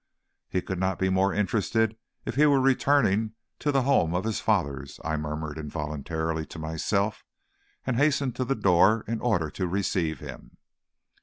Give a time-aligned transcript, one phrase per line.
[0.49, 1.95] "He could not be more interested
[2.25, 7.23] if he were returning to the home of his fathers," I murmured involuntarily to myself,
[7.85, 10.57] and hastened to the door in order to receive him.